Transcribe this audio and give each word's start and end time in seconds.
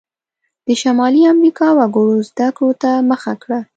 د 0.67 0.67
شمالي 0.81 1.21
امریکا 1.33 1.67
وګړو 1.77 2.15
زده 2.29 2.47
کړو 2.55 2.71
ته 2.81 2.89
مخه 3.09 3.33
کړه. 3.41 3.59